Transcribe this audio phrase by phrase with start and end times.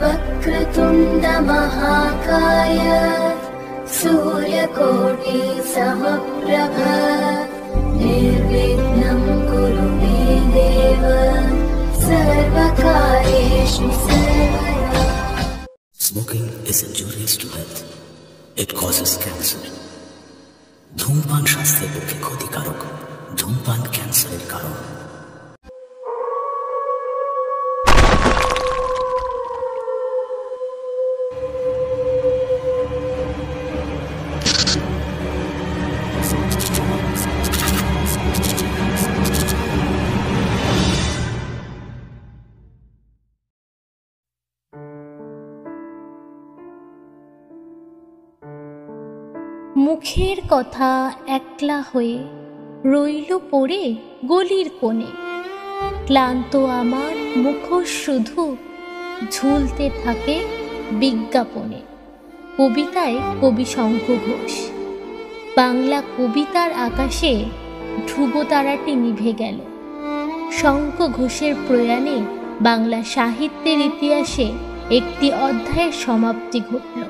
[0.00, 2.78] वक्रतुंड महाकाय
[3.98, 5.40] सूर्यकोटि
[5.72, 6.76] समप्रभ
[8.00, 9.02] निर्विघ्न
[9.48, 11.04] कुरु मे देव
[12.06, 13.90] सर्वकारेषु
[16.00, 17.82] Smoking is injurious to health.
[18.56, 19.60] It causes cancer.
[20.90, 22.80] धूमपान स्वास्थ्य रोग के खोतिकारक
[23.40, 24.60] धूमपान कैंसर का
[49.98, 52.18] মুখের কথা একলা হয়ে
[52.84, 55.06] রইল পড়ে গলির কোণে।
[56.06, 58.56] ক্লান্ত আমার মুখোশ শুধু
[59.30, 60.44] ঝুলতে থাকে
[60.92, 61.80] বিজ্ঞাপনে।
[62.58, 64.70] কবিতায় কবি শঙ্খ ঘোষ।
[65.56, 67.44] বাংলা কবিতার আকাশে
[68.08, 69.58] ধ্রুব তারাটি নিভে গেল।
[70.52, 72.18] শঙ্খ ঘোষের প্রয়াণে
[72.60, 74.52] বাংলা সাহিত্যের ইতিহাসে
[74.90, 77.02] একটি অধ্যায়ের সমাপ্তি ঘটল।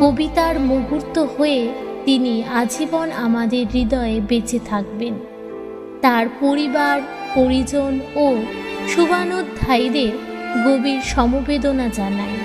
[0.00, 1.68] কবিতার মুহূর্ত হয়ে
[2.04, 5.14] তিনি আজীবন আমাদের হৃদয়ে বেঁচে থাকবেন।
[6.02, 7.00] তার পরিবার,
[7.34, 8.36] পরিজন ও
[8.88, 10.12] শুভানুধ্যায়ীদের
[10.64, 12.36] গভীর সমবেদনা জানায়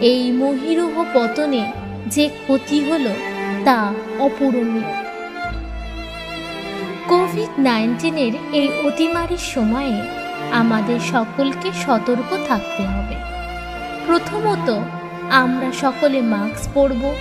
[0.00, 1.72] এই মহিরুহ পতনে
[2.06, 3.10] যে ক্ষতি হলো,
[3.64, 5.10] তা অপূরণীয়।
[7.08, 10.02] কোভিড নাইন্টিনের এই অতিমারির সময়ে
[10.50, 13.14] আমাদের সকলকে সতর্ক থাকতে হবে।
[14.06, 14.80] প্রথমত,
[15.30, 17.14] আমরা সকলে মাস্ক পরব।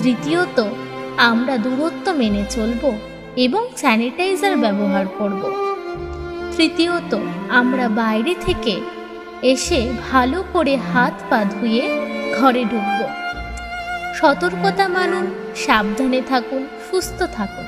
[0.00, 0.64] দ্বিতীয়ত
[1.16, 2.98] আমরা দূরত্ব মেনে চলব
[3.36, 5.42] এবং স্যানিটাইজার ব্যবহার করব।
[6.56, 8.80] তৃতীয়ত, আমরা বাইরে থেকে
[9.42, 11.82] এসে ভালো করে হাত পা ধুয়ে
[12.40, 13.00] ঘরে ঢুকব।
[14.14, 17.64] সতর্কতা মানুন, সাবধানে থাকুন, সুস্থ থাকুন।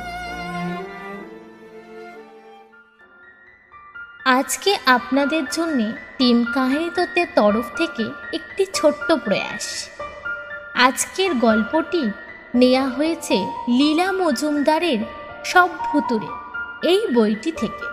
[4.25, 9.89] আজকে আপনাদের জন্য টিম কাহিনী তত্ত্বের তরফ থেকে একটি ছোট্ট প্রয়াস।
[10.75, 12.11] আজকের গল্পটি
[12.57, 13.37] নেওয়া হয়েছে
[13.69, 14.99] লীলা মজুমদারের
[15.45, 16.31] সব ভুতুরে
[16.89, 17.85] এই বইটি থেকে।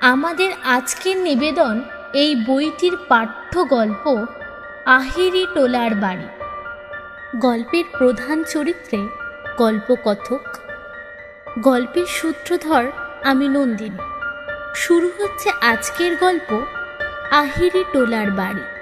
[0.00, 1.80] আমাদের আজকের নিবেদন
[2.14, 4.04] এই বইটির পাঠ্য গল্প
[4.86, 6.28] আহিরি টোলার বাড়ি।
[7.38, 9.08] গল্পের প্রধান চরিত্রে
[9.58, 10.44] গল্পকথক।
[11.58, 12.84] গল্পের সূত্রধর
[13.24, 13.98] আমি নন্দিনী।
[14.74, 16.50] শুরু হচ্ছে আজকের গল্প,
[17.30, 18.75] আহিরি টোলার বাড়ি।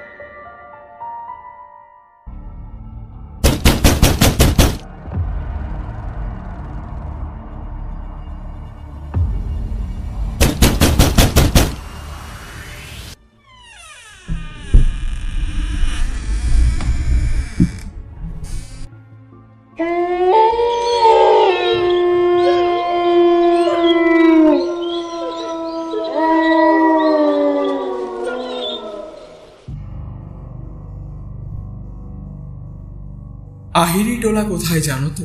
[33.75, 35.25] আহিরি টোলা কোথায় জানো তো?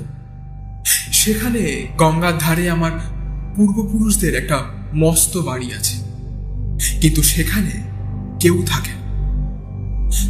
[1.11, 2.91] সেখানে গঙ্গার ধারে আমার
[3.55, 4.59] পূর্বপুরুষদের একটা
[4.95, 5.97] মস্ত বাড়ি আছে।
[7.01, 7.71] কিন্তু সেখানে
[8.39, 8.91] কেউ থাকে।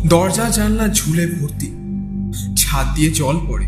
[0.08, 1.66] দরজা, জানলা, ঝুলে ভর্তি।
[2.58, 3.66] ছাদ দিয়ে জল পড়ে।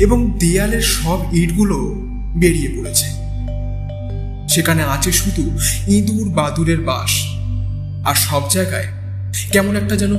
[0.00, 1.92] এবং দেয়ালের সব ইটগুলো
[2.36, 3.06] বেরিয়ে পড়েছে।
[4.48, 5.50] সেখানে আছে শুধু
[5.86, 7.10] ইঁদুর বাদুরের বাস।
[8.06, 8.86] আর সব জায়গায়
[9.52, 10.16] কেমন একটা যেন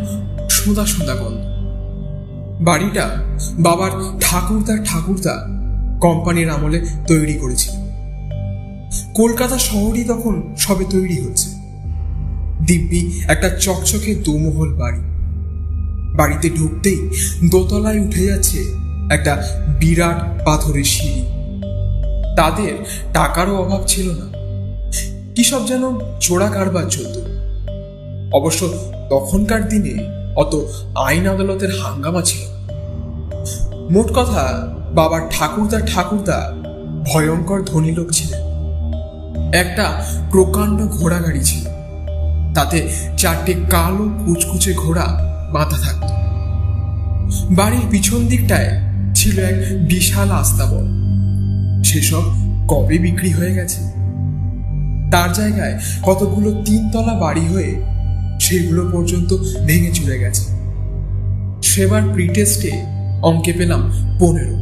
[0.49, 1.52] সোঁদা সোঁদা গন্ধ।
[2.63, 3.09] বাড়িটা
[3.59, 3.91] বাবার
[4.21, 5.47] ঠাকুরদা ঠাকুরদা
[6.01, 7.73] কোম্পানির আমলে তৈরি করেছিল।
[9.13, 11.49] কলকাতা শহরই তখন সবে তৈরি হচ্ছে।
[12.65, 14.99] দিব্যি একটা চকচকে দুমহল বাড়ি।
[16.17, 17.09] বাড়িতে ঢুকতেই
[17.51, 18.57] দোতলায় উঠে যাচ্ছে
[19.11, 19.47] একটা
[19.79, 21.21] বিরাট পাথরের সিঁড়ি।
[22.37, 24.25] তাদের টাকারও অভাব ছিল না।
[25.35, 25.83] কি সব যেন
[26.19, 27.23] চোরা কারবার চলত।
[28.35, 28.69] অবশ্য
[29.09, 32.52] তখনকার দিনে অত আইন আদালতের হাঙ্গামা ছিল।
[33.93, 36.51] মোট কথা, বাবার ঠাকুরদা ঠাকুরদা
[37.13, 38.39] ভয়ঙ্কর ধনী লোক ছিলেন।
[39.53, 41.67] একটা প্রকাণ্ড ঘোড়া গাড়ি ছিল।
[42.53, 45.05] তাতে চারটে কালো কুচকুচে ঘোড়া
[45.53, 46.11] বাঁধা থাকত।
[47.51, 48.69] বাড়ির পিছন দিকটায়
[49.15, 50.85] ছিল এক বিশাল আস্তাবল।
[51.83, 52.21] সেসব
[52.67, 53.81] কবে বিক্রি হয়ে গেছে?
[55.11, 57.81] তার জায়গায় কতগুলো তিনতলা বাড়ি হয়ে
[58.39, 59.33] সেগুলো পর্যন্ত
[59.65, 60.51] ভেঙে চলে গেছে।
[61.63, 62.92] সেবার প্রিটেস্টে
[63.23, 63.81] অঙ্কে পেলাম
[64.19, 64.55] পনেরো।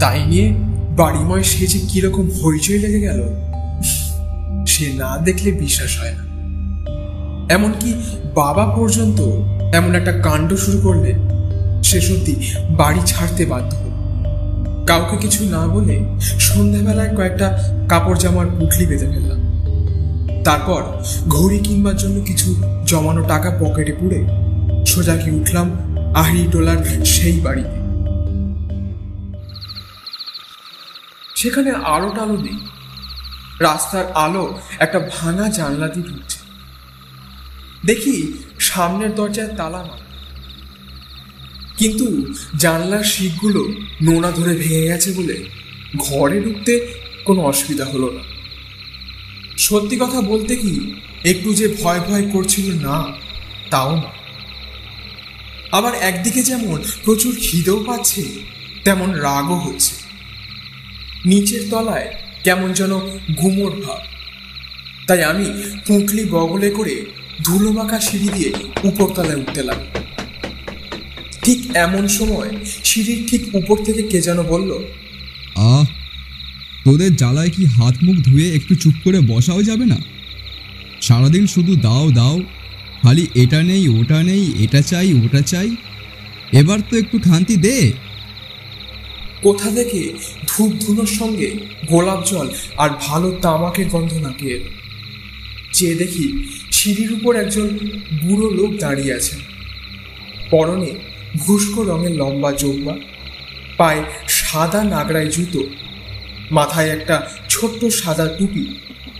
[0.00, 0.46] তাই নিয়ে
[0.96, 3.20] বাড়িময় সে যে কীরকম হইচই লেগে গেল,
[4.66, 6.24] সে না দেখলে বিশ্বাস হয় না।
[7.54, 7.90] এমনকি
[8.34, 9.18] বাবা পর্যন্ত
[9.74, 11.10] এমন একটা কাণ্ড শুরু করলে
[11.82, 12.34] সে সত্যি
[12.70, 13.72] বাড়ি ছাড়তে বাধ্য
[14.86, 15.96] কাউকে কিছু না বলে
[16.38, 17.48] সন্ধ্যাবেলায় কয়েকটা
[17.88, 19.40] কাপড় জামার পুটলি বেঁধে ফেললাম।
[20.44, 20.82] তারপর
[21.28, 22.48] ঘড়ি কিনবার জন্য কিছু
[22.86, 24.20] জমানো টাকা পকেটে পুড়ে
[24.86, 25.66] সোজা কি উঠলাম
[26.16, 27.76] আহরি টোলার সেই বাড়িতে
[31.34, 32.58] সেখানে আলো টালো নেই।
[33.60, 36.38] রাস্তার আলো একটা ভাঙা জানলা দিয়ে ঢুকছে।
[37.84, 40.06] দেখি সামনের দরজায় তালা মারা।
[41.76, 43.72] কিন্তু জানলার শিখগুলো
[44.02, 45.44] নোনা ধরে ভেঙে গেছে বলে
[45.98, 46.72] ঘরে ঢুকতে
[47.24, 48.22] কোনো অসুবিধা হলো না।
[49.58, 53.04] সত্যি কথা বলতে কি, একটু যে ভয় ভয় করছিল না,
[53.70, 54.25] তাও না।
[55.72, 58.22] আবার একদিকে যেমন প্রচুর খিদেও পাচ্ছে,
[58.84, 59.94] তেমন রাগও হচ্ছে।
[61.24, 62.08] নিচের তলায়
[62.44, 63.00] কেমন যেন
[63.36, 63.98] ঘুমোর ভাব।
[65.06, 65.44] তাই আমি
[65.86, 67.06] পুঁকলি বগলে করে
[67.44, 68.52] ধুলো মাখা সিঁড়ি দিয়ে
[68.84, 70.02] উপরতলায় উঠতে লাগলাম।
[71.44, 72.48] ঠিক এমন সময়
[72.84, 74.84] সিঁড়ির ঠিক উপর থেকে কে যেন বলল
[75.56, 75.84] আহ
[76.84, 79.96] তোদের জ্বালায় কি হাত মুখ ধুয়ে একটু চুপ করে বসাও যাবে না?
[81.00, 82.40] সারাদিন শুধু দাও দাও
[83.06, 85.68] খালি এটা নেই, ওটা নেই, এটা চাই, ওটা চাই।
[86.52, 87.92] এবার তো একটু খান্তি দে।
[89.42, 90.00] কোথা থেকে
[90.48, 91.48] ধূপ ধুনোর সঙ্গে
[91.86, 94.70] গোলাপ জল আর ভালো তামাকের গন্ধ নাকে এলো?
[95.72, 96.26] চেয়ে দেখি
[96.72, 97.68] সিঁড়ির উপর একজন
[98.22, 99.40] বুড়ো লোক দাঁড়িয়ে আছেন
[100.50, 100.90] পরনে
[101.38, 102.94] ঘুস্কো রঙের লম্বা জৌবা
[103.76, 105.62] পায়ে সাদা নাগরাই জুতো,
[106.50, 107.16] মাথায় একটা
[107.48, 108.64] ছোট্ট সাদা টুপি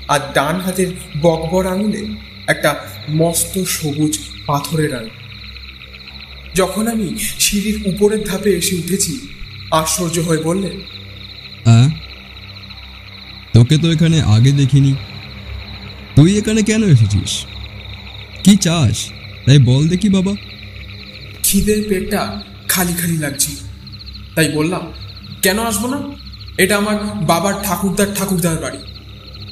[0.08, 0.90] আর ডান হাতের
[1.20, 2.02] বকবর আঙুলে
[2.48, 2.76] একটা
[3.10, 5.10] মস্ত সবুজ পাথরের আঙুল
[6.54, 9.28] যখন আমি সিঁড়ির উপরের ধাপে এসে উঠেছি
[9.70, 10.76] আশ্চর্য হয়ে বললেন
[11.64, 11.88] হ্যাঁ?
[13.54, 14.94] তোকে তো এখানে আগে দেখিনি।
[16.16, 17.44] তুই এখানে কেন এসেছিস?
[18.44, 19.10] কি চাস?
[19.46, 20.34] তাই বল দেখি বাবা।
[21.42, 23.50] খিদের পেটটা খালি খালি লাগছে।
[24.34, 24.92] তাই বললাম
[25.42, 25.98] কেন আসব না?
[26.58, 26.96] এটা আমার
[27.26, 28.78] বাবার ঠাকুরদার ঠাকুরদার বাড়ি।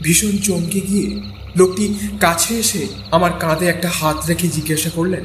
[0.03, 1.21] ভীষণ চমকে গিয়ে
[1.57, 5.25] লোকটি কাছে এসে আমার কাঁধে একটা হাত রেখে জিজ্ঞাসা করলেন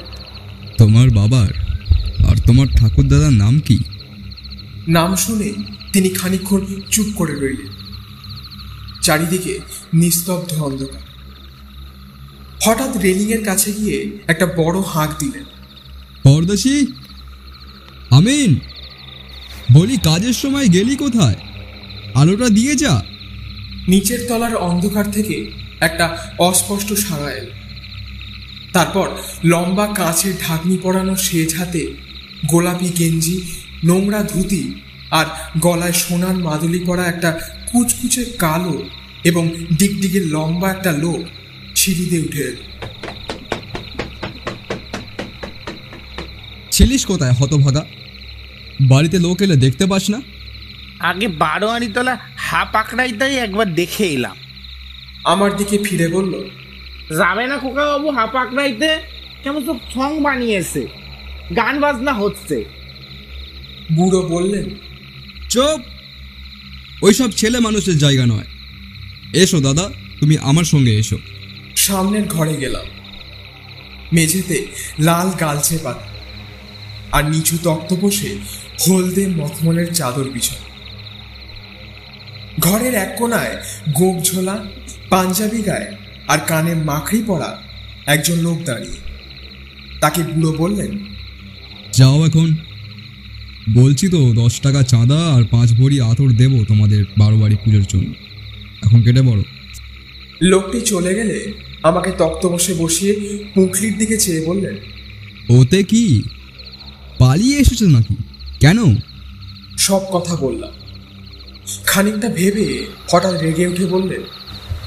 [0.77, 1.77] তোমার বাবার
[2.27, 3.79] আর তোমার ঠাকুর দাদার নাম কি?
[4.87, 5.53] নাম শুনে
[5.93, 6.61] তিনি খানিকক্ষণ
[6.91, 7.67] চুপ করে রইলেন।
[9.01, 9.59] চারিদিকে
[9.93, 11.01] নিস্তব্ধ অন্ধকার।
[12.63, 15.43] হঠাৎ রেলিংয়ের কাছে গিয়ে একটা বড় হাঁক দিলেন।
[16.23, 16.85] পরদাসী
[18.09, 18.59] আমিন
[19.73, 21.35] বলি কাজের সময় গেলি কোথায়?
[22.13, 23.03] আলোটা দিয়ে যা।
[23.87, 27.45] নিচের তলার অন্ধকার থেকে একটা অস্পষ্ট সাড়া এল।
[28.73, 29.09] তারপর
[29.43, 31.93] লম্বা কাঁচের ঢাকনি পরানো সেজ হাতে
[32.47, 33.41] গোলাপি গেঞ্জি
[33.83, 34.73] নোংরা ধুতি
[35.11, 35.25] আর
[35.59, 37.39] গলায় সোনার মাদুলি পরা একটা
[37.71, 38.89] কুচকুচে কালো
[39.23, 41.21] এবং ডিগডিগের লম্বা একটা লোক
[41.75, 42.55] সিঁড়িতে উঠে এল।
[46.71, 47.85] ছিলিস কোথায় হতভাগা?
[48.81, 50.21] বাড়িতে লোক এলে দেখতে পাস না?
[50.99, 54.38] আগে বারোয়ারিতলা হা পাকড়াইটাই একবার দেখে এলাম।
[55.31, 56.33] আমার দিকে ফিরে বলল
[57.17, 58.89] যাবে না খোকাবাবু হা পাকড়াইতে
[59.43, 60.81] কেমন সব সং বানিয়েছে
[61.55, 62.57] গান বাজনা হচ্ছে।
[63.91, 64.65] বুড়ো বললেন
[65.49, 65.79] চুপ!
[67.01, 68.47] ওইসব ছেলে মানুষের জায়গা নয়।
[69.33, 69.85] এসো দাদা
[70.19, 71.17] তুমি আমার সঙ্গে এসো।
[71.75, 72.85] সামনের ঘরে গেলাম।
[74.13, 74.57] মেঝেতে
[74.99, 76.07] লাল গালছে পাতা
[77.11, 78.31] আর নিচু তক্ত বসে
[78.81, 80.65] হলদে মখমলের চাদর বিছানো।
[82.59, 83.55] ঘরের এক কোনায়
[83.93, 84.55] গোপ ঝোলা
[85.09, 85.87] পাঞ্জাবি গায়ে
[86.27, 87.61] আর কানে মাখড়ি পরা
[88.05, 88.97] একজন লোক দাঁড়িয়ে।
[90.01, 90.91] তাকে বুড়ো বললেন
[91.93, 92.55] যাও এখন।
[93.73, 98.13] বলছি তো দশ টাকা চাঁদা আর পাঁচ ভরি আতর দেবো তোমাদের বারো বাড়ি পুজোর জন্য।
[98.85, 99.41] এখন কেটে বড়
[100.41, 103.13] লোকটি চলে গেলে আমাকে তক্ত বসে বসিয়ে
[103.53, 104.75] পুঁকলির দিকে চেয়ে বললেন
[105.49, 106.23] ওতে কি?
[107.19, 108.15] পালিয়ে এসেছ নাকি?
[108.59, 108.95] কেন?
[109.77, 110.69] সব কথা বললাম।
[111.85, 114.21] খানিকটা ভেবে হঠাৎ রেগে উঠে বললেন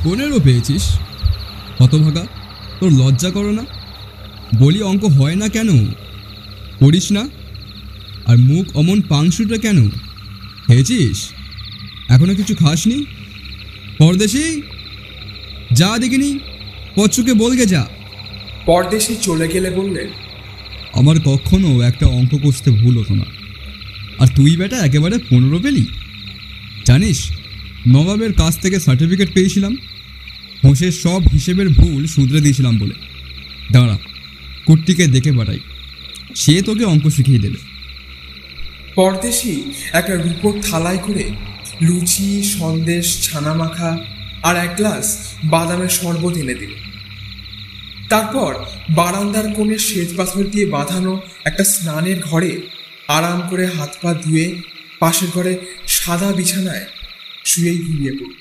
[0.04, 0.98] পনেরো পেয়েছিস?
[1.78, 2.26] হতভাগা
[2.80, 3.64] তোর লজ্জা করো না।
[4.58, 5.86] বলি অঙ্ক হয় না কেন?
[6.78, 7.28] করিস না?
[8.26, 9.90] আর মুখ অমন পাংশুটা কেন?
[10.66, 11.28] খেয়েছিস?
[12.08, 13.04] এখনও কিছু খাসনি?
[13.98, 14.62] পরদেশি?
[15.72, 16.38] যা দেখিনি
[16.94, 17.86] পচ্চুকে বলগে যা।
[18.66, 20.08] পরদেশি চলে গেলে বললেন
[20.92, 23.24] আমার কখনো একটা অঙ্ক কষতে ভুল হতো না।
[24.18, 25.86] আর তুই বেটা একেবারে পনেরো পেলি।
[26.84, 27.41] জানিস
[27.88, 29.76] নবাবের কাছ থেকে সার্টিফিকেট পেয়েছিলাম
[30.64, 32.94] হোসের সব হিসেবের ভুল শুধরে দিয়েছিলাম বলে।
[33.72, 33.98] দাঁড়া,
[34.66, 35.58] কুট্টিকে দেখে পাঠাই।
[36.34, 37.56] সে তোকে অঙ্ক শিখিয়ে দেবে।
[38.94, 41.30] পরদেশি একটা রূপোর থালায় করে
[41.82, 43.98] লুচি, সন্দেশ ছানা মাখা
[44.42, 46.70] আর এক গ্লাস বাদামের শরবত এনে দিল।
[48.08, 48.54] তারপর
[48.90, 52.60] বারান্দার কোণে শ্বেত পাথর দিয়ে বাঁধানো একটা স্নানের ঘরে
[53.08, 54.62] আরাম করে হাত পা ধুয়ে
[54.98, 56.84] পাশের ঘরে সাদা বিছানায়
[57.44, 58.34] শুয়েই ঘুমিয়ে পড়ি।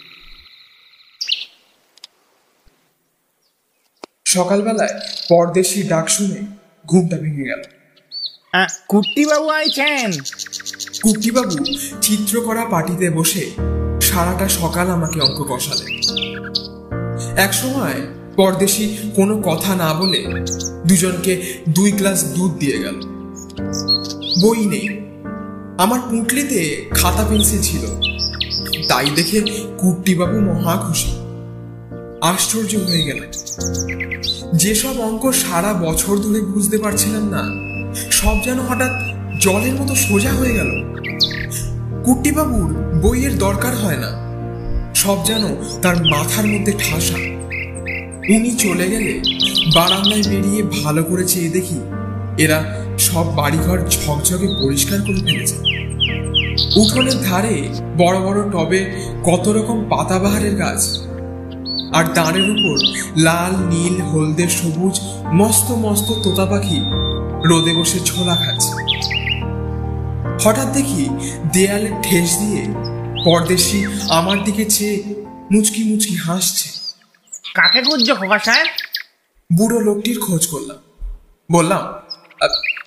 [4.26, 6.42] সকালবেলায় পরদেশি ডাক শুনে
[6.86, 7.62] ঘুমটা ভেঙে গেল।
[8.88, 10.12] কুট্টি বাবু আইছেন?
[11.04, 11.66] কুট্টিবাবু
[12.02, 13.52] চিত্র করা পাটিতে বসে
[14.02, 15.92] সারাটা সকাল আমাকে অঙ্ক কষালেন
[17.38, 20.20] এক সময় পরদেশি কোনো কথা না বলে
[20.88, 21.34] দুজনকে
[21.70, 22.96] দুই গ্লাস দুধ দিয়ে গেল।
[24.42, 24.88] বই নেই।
[25.78, 28.11] আমার পুঁটলিতে খাতা পেন্সিল ছিল।
[28.92, 29.40] তাই দেখে
[29.82, 31.12] কুট্টিবাবু মহা খুশি।
[32.32, 33.22] আশ্চর্য হয়ে গেল
[34.62, 37.44] যেসব অঙ্ক সারা বছর ধরে বুঝতে পারছিলাম না,
[38.20, 38.94] সব যেন হঠাৎ
[39.44, 40.72] জলের মতো সোজা হয়ে গেল।
[42.06, 42.70] কুট্টিবাবুর
[43.04, 44.12] বইয়ের দরকার হয় না,
[44.96, 45.44] সব যেন
[45.84, 47.18] তার মাথার মধ্যে ঠাসা।
[48.36, 49.14] উনি চলে গেলে
[49.76, 51.80] বারান্দায় বেরিয়ে ভালো করে চেয়ে দেখি,
[52.44, 52.60] এরা
[53.08, 55.58] সব বাড়িঘর ঝকঝকে পরিষ্কার করে ফেলেছে।
[56.76, 61.00] উঠোনের ধারে বড় বড় টবে কত রকম পাতাবাহারের গাছ।
[61.94, 62.76] আর দাঁড়ের উপর
[63.18, 65.00] লাল নীল হলদে সবুজ
[65.34, 66.82] মস্ত মস্ত তোতা পাখি
[67.44, 68.72] রোদে বসে ছোলা খাচ্ছে।
[70.44, 71.10] হঠাৎ দেখি
[71.54, 72.66] দেয়ালে ঠেস দিয়ে
[73.26, 75.04] পরদেশি আমার দিকে চেয়ে
[75.52, 76.70] মুচকি মুচকি হাসছে।
[77.54, 78.68] কাকে খুঁজছো খোকা সাহেব?
[79.58, 80.78] বুড়ো লোকটির খোঁজ করলাম।
[81.52, 81.84] বললাম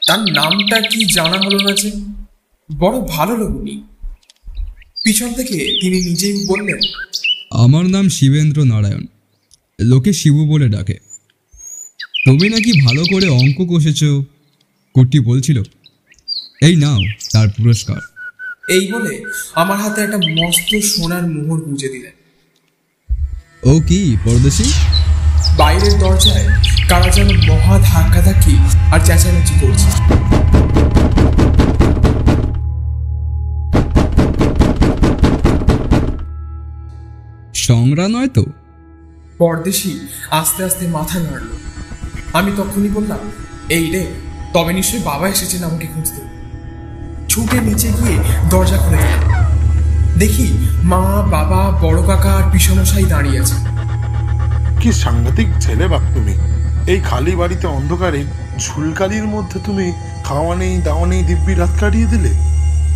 [0.07, 2.14] তার নামটা কি জানা হলো না যে?
[2.73, 3.83] বড় ভালো লোক উনি
[5.05, 6.79] পিছন থেকে তিনি নিজেই বললেন
[7.51, 9.07] আমার নাম শিবেন্দ্র নারায়ণ।
[9.81, 10.99] লোকে শিবু বলে ডাকে।
[12.25, 14.05] তুমি নাকি ভালো করে অঙ্ক কষেছ?
[14.95, 15.63] কুট্টি বলছিল
[16.63, 16.99] এই নাও
[17.33, 17.97] তার পুরস্কার।
[18.69, 22.15] এই বলে আমার হাতে একটা মস্ত সোনার মোহর গুঁজে দিলেন।
[23.63, 24.65] ও কি পরদেশি?
[25.57, 26.47] বাইরের দরজায়
[26.89, 28.57] কারা যেন মহা ধাক্কাধাক্কি
[28.93, 30.34] আর চেঁচামেচি করছে।
[37.67, 38.45] সংরা নয় তো?
[39.39, 41.49] পরদেশি আস্তে আস্তে মাথা নাড়ল।
[42.33, 43.19] আমি তখনই বললাম
[43.69, 44.07] এই রে
[44.55, 46.21] তবে নিশ্চয়ই বাবা এসেছেন আমাকে খুঁজতে।
[47.29, 48.19] ছুটে নিচে গিয়ে
[48.51, 49.23] দরজা খুলে গেল
[50.19, 53.55] দেখি মা বাবা বড় কাকা আর পিসমশাই দাঁড়িয়ে আছে।
[54.81, 56.35] কি সাংঘাতিক ছেলে বাপ তুমি।
[56.87, 58.25] এই খালি বাড়িতে অন্ধকারে
[58.59, 59.93] ঝুলকালির মধ্যে তুমি
[60.25, 62.31] খাওয়া নেই দাওয়া নেই দিব্যি রাত কাটিয়ে দিলে।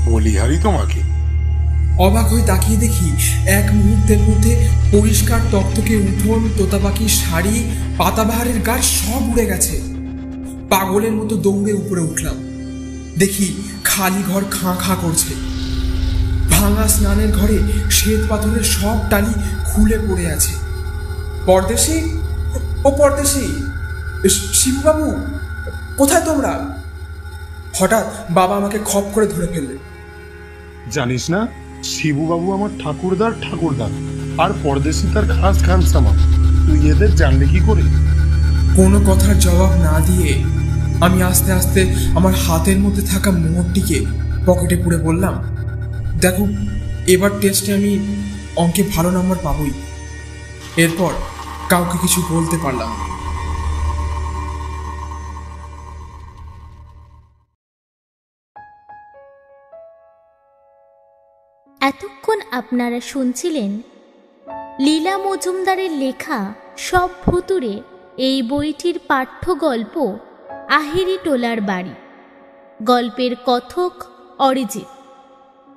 [0.04, 1.17] বলিহারি তোমাকে।
[1.98, 3.08] অবাক হয়ে তাকিয়ে দেখি
[3.46, 4.52] এক মুহূর্তের মধ্যে
[4.92, 9.80] পরিষ্কার তক্তকে উঠোন তোতা পাখির শাড়ি, পাতাবাহারের গাছ সব উড়ে গেছে।
[10.70, 12.36] পাগলের মতো দৌড়ে উপরে উঠলাম।
[13.18, 15.32] দেখি খালি ঘর খাঁ খাঁ করছে।
[16.50, 17.58] ভাঙা স্নানের ঘরে
[17.90, 19.34] শ্বেত পাথরের সব টালি
[19.66, 20.52] খুলে পড়ে আছে।
[21.46, 21.98] পরদেশি?
[22.84, 23.44] ও পরদেশি?
[24.28, 25.06] শিববাবু,
[25.96, 26.52] কোথায় তোমরা?
[27.78, 29.78] হঠাৎ বাবা আমাকে খপ করে ধরে ফেললেন।
[30.90, 31.48] জানিস না
[31.82, 33.90] শিবুবাবু আমার ঠাকুরদার ঠাকুরদার,
[34.38, 36.12] আর পরদেশি তার খাস খানসামা।
[36.66, 37.82] তুই এদের জানলে কি করে?
[38.76, 40.44] কোনো কথার জবাব না দিয়ে
[41.00, 44.06] আমি আস্তে আস্তে আমার হাতের মধ্যে থাকা মোহরটিকে
[44.46, 45.34] পকেটে পুরে বললাম,
[46.20, 46.44] দেখো,
[47.06, 47.98] এবার টেস্টে আমি
[48.56, 49.72] অঙ্কে ভালো নম্বর পাবই।
[50.76, 51.12] এরপর
[51.68, 53.17] কাউকে কিছু বলতে পারলাম না।
[62.52, 63.82] আপনারা শুনছিলেন
[64.80, 67.82] লীলা মজুমদারের লেখা সব ভুতুরে
[68.16, 70.16] এই বইটির পাঠ্য গল্প
[70.68, 71.94] আহিরি টোলার বাড়ি।
[72.84, 73.92] গল্পের কথক
[74.38, 74.88] অরিজিৎ।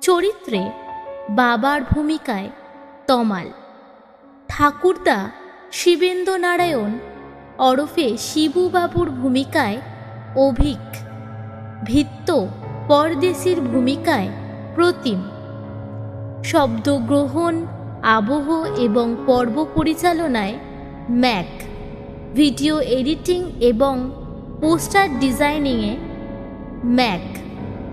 [0.00, 0.70] চরিত্রে
[1.30, 2.50] বাবার ভূমিকায়
[3.06, 3.50] তমাল।
[4.48, 5.30] ঠাকুরদা
[5.72, 6.98] শিবেন্দ্র নারায়ণ
[7.58, 9.80] অরফে শিবুবাবুর ভূমিকায়
[10.36, 10.96] অভিক।
[11.84, 12.46] ভিত্ত
[12.88, 14.28] পরদেশির ভূমিকায়
[14.74, 15.22] প্রতিম।
[16.44, 17.66] শব্দগ্রহণ,
[18.02, 20.54] আবহ এবং পর্ব পরিচালনায়
[21.10, 21.46] ম্যাক।
[22.34, 24.10] ভিডিও এডিটিং এবং
[24.60, 25.96] পোস্টার ডিজাইনিংয়ে
[26.84, 27.20] ম্যাক।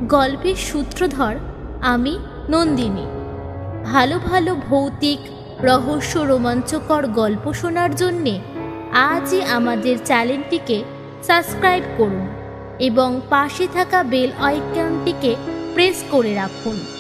[0.08, 1.36] গল্পের সূত্রধর
[1.82, 3.06] আমি নন্দিনী।
[3.86, 5.20] ভালো ভালো ভৌতিক,
[5.64, 8.40] রহস্য রোমাঞ্চকর গল্প শোনার জন্যে
[8.94, 10.84] আজই আমাদের চ্যানেলটিকে
[11.24, 12.28] সাবস্ক্রাইব করুন
[12.80, 15.36] এবং পাশে থাকা বেল আইকনটিকে
[15.74, 16.99] প্রেস করে রাখুন।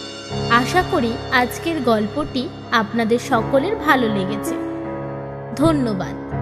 [0.51, 4.55] আশা করি আজকের গল্পটি আপনাদের সকলের ভালো লেগেছে।
[5.55, 6.38] ধন্যবাদ।